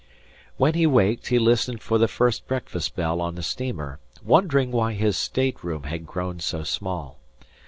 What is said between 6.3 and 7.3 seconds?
so small.